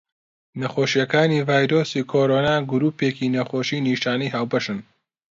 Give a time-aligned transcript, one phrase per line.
[0.59, 4.79] نەخۆشیەکانی ڤایرۆسی کۆڕۆنا گرووپێکی نەخۆشی نیشانەی هاوبەشن.